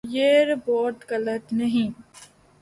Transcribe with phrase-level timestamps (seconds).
[0.03, 1.89] یہ رپورٹ غلط نہیں